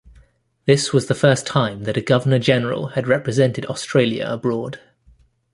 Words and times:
This 0.65 0.91
was 0.91 1.05
the 1.05 1.13
first 1.13 1.45
time 1.45 1.83
that 1.83 1.95
a 1.95 2.01
Governor-General 2.01 2.87
had 2.95 3.05
represented 3.05 3.67
Australia 3.67 4.25
abroad. 4.27 4.79